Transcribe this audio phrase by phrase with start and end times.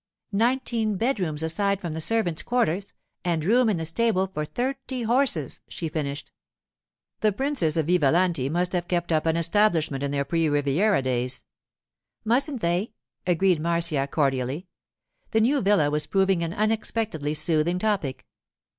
[0.31, 2.91] 'Nineteen bedrooms aside from the servants' quarters,
[3.23, 6.31] and room in the stable for thirty horses!' she finished.
[7.19, 11.43] 'The princes of Vivalanti must have kept up an establishment in their pre Riviera days.'
[12.25, 12.93] 'Mustn't they?'
[13.27, 14.65] agreed Marcia cordially.
[15.29, 18.25] The new villa was proving an unexpectedly soothing topic.